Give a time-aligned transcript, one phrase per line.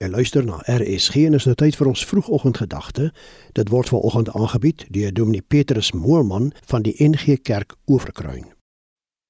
[0.00, 3.10] Jy luister na RSG en is nou tyd vir ons vroegoggendgedagte.
[3.52, 8.46] Dit word vanoggend aangebied deur Dominee Petrus Moorman van die NG Kerk Oeverkruin.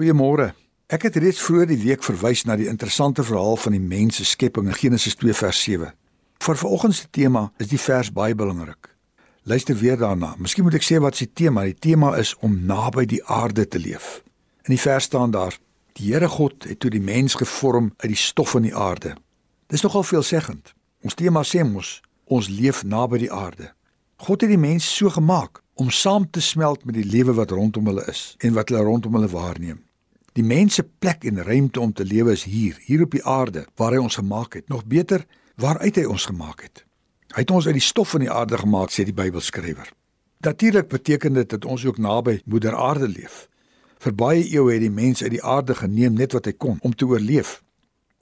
[0.00, 0.54] Goeiemôre.
[0.88, 4.24] Ek het reeds vroeër die week verwys na die interessante verhaal van die mens se
[4.24, 5.90] skepping in Genesis 2 vers 7.
[6.46, 8.88] Vir vanoggend se tema is die vers baie belangrik.
[9.44, 10.32] Luister weer daarna.
[10.40, 11.66] Miskien moet ek sê wat se tema.
[11.68, 14.22] Die tema is om naby die aarde te leef.
[14.64, 15.60] In die vers staan daar:
[16.00, 19.12] Die Here God het toe die mens gevorm uit die stof van die aarde
[19.74, 20.70] Dis nogal veelzeggend.
[21.02, 21.96] Ons tema sê mos
[22.30, 23.72] ons leef naby die aarde.
[24.22, 27.90] God het die mens so gemaak om saam te smelt met die lewe wat rondom
[27.90, 29.80] hulle is en wat hulle rondom hulle waarneem.
[30.38, 33.66] Die mens se plek en ruimte om te lewe is hier, hier op die aarde
[33.74, 34.68] waar hy ons gemaak het.
[34.70, 35.26] Nog beter,
[35.58, 36.86] waaruit hy ons gemaak het.
[37.34, 39.90] Hy het ons uit die stof van die aarde gemaak, sê die Bybelskrywer.
[40.46, 43.48] Natuurlik beteken dit dat ons ook naby Moeder Aarde leef.
[43.98, 46.94] Vir baie eeue het die mens uit die aarde geneem net wat hy kon om
[46.94, 47.64] te oorleef.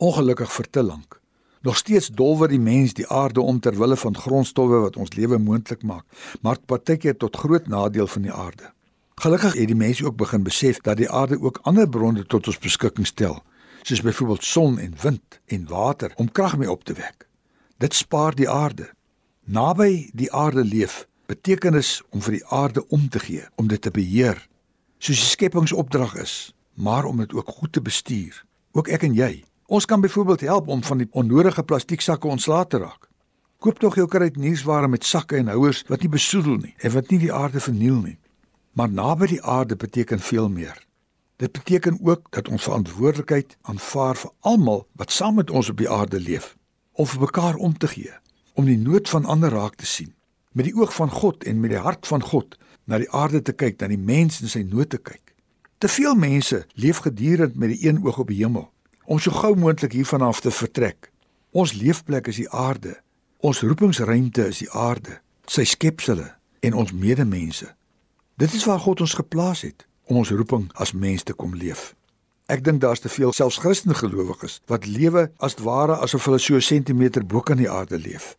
[0.00, 1.21] Ongelukkig vir te lank.
[1.62, 5.38] Nog steeds dolwer die mens die aarde om ter wille van grondstowwe wat ons lewe
[5.38, 6.04] moontlik maak,
[6.40, 8.72] maar partykeer tot groot nadeel van die aarde.
[9.14, 12.58] Gelukkig het die mense ook begin besef dat die aarde ook ander bronne tot ons
[12.58, 13.38] beskikking stel,
[13.82, 17.28] soos byvoorbeeld son en wind en water om krag mee op te wek.
[17.78, 18.90] Dit spaar die aarde.
[19.44, 23.82] Naby die aarde leef beteken is om vir die aarde om te gee, om dit
[23.82, 24.48] te beheer,
[24.98, 28.44] soos die skepingsopdrag is, maar om dit ook goed te bestuur.
[28.72, 32.78] Ook ek en jy Ons kan byvoorbeeld help om van die onnodige plastieksakke ontslae te
[32.78, 33.06] raak.
[33.58, 37.08] Koop tog jou kruit nuusware met sakke en houers wat nie besoedel nie en wat
[37.08, 38.18] nie die aarde verniel nie.
[38.76, 40.76] Maar naby die aarde beteken veel meer.
[41.40, 45.88] Dit beteken ook dat ons verantwoordelikheid aanvaar vir almal wat saam met ons op die
[45.90, 46.52] aarde leef,
[46.92, 48.12] om vir mekaar om te gee,
[48.52, 50.12] om die nood van ander raak te sien,
[50.52, 53.56] met die oog van God en met die hart van God na die aarde te
[53.56, 55.32] kyk, na die mens in sy nood te kyk.
[55.80, 58.68] Te veel mense leef gedurende met die een oog op die hemel
[59.12, 61.10] om so gou moontlik hiervan af te vertrek.
[61.50, 62.94] Ons leefplek is die aarde.
[63.44, 66.30] Ons roepingsruimte is die aarde, sy skepsels
[66.64, 67.66] en ons medemense.
[68.40, 71.90] Dit is waar God ons geplaas het om ons roeping as mens te kom leef.
[72.48, 76.56] Ek dink daar's te veel selfs Christelike gelowiges wat lewe as ware asof hulle so
[76.56, 78.36] 'n sentimeter bo kan die aarde leef.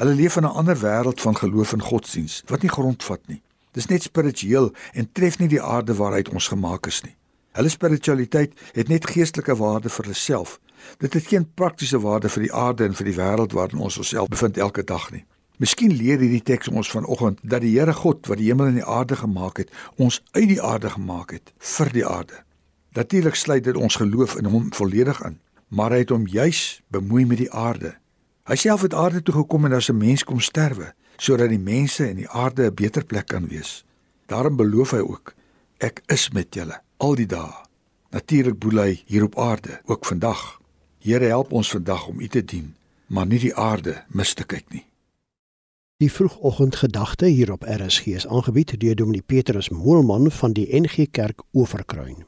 [0.00, 3.42] Hulle leef in 'n ander wêreld van geloof en godsdiens wat nie grondvat nie.
[3.72, 7.16] Dis net spiritueel en tref nie die aarde waaruit ons gemaak is nie.
[7.56, 10.58] Hulle spiritualiteit het net geestelike waarde vir hulself.
[11.00, 14.28] Dit het geen praktiese waarde vir die aarde en vir die wêreld waarin ons onsself
[14.28, 15.24] bevind elke dag nie.
[15.56, 18.84] Miskien leer hierdie teks ons vanoggend dat die Here God wat die hemel en die
[18.84, 22.44] aarde gemaak het, ons uit die aarde gemaak het vir die aarde.
[22.92, 27.24] Natuurlik sluit dit ons geloof in hom volledig in, maar hy het hom juis bemoei
[27.24, 27.96] met die aarde.
[28.44, 32.04] Hy self het aarde toe gekom en as 'n mens kom sterwe sodat die mense
[32.04, 33.84] en die aarde 'n beter plek kan wees.
[34.26, 35.34] Daarom beloof hy ook:
[35.78, 37.52] Ek is met julle al die dae.
[38.10, 40.60] Natuurlik boel hy hier op aarde ook vandag.
[41.02, 42.74] Here help ons vandag om U te dien,
[43.06, 44.84] maar nie die aarde mis te kyk nie.
[45.96, 51.42] Die vroegoggendgedagte hier op RSG is aangebied deur Dominee Petrus Moelman van die NG Kerk
[51.54, 52.26] Oeverkruin.